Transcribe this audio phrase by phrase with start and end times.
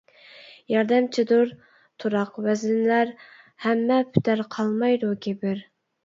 [0.75, 1.51] ياردەمچىدۇر
[2.03, 3.11] تۇراق، ۋەزىنلەر.
[3.65, 5.61] ھەممە پۈتەر قالمايدۇ كىبىر.